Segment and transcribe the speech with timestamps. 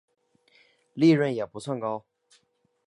[0.95, 2.05] 利润也不算高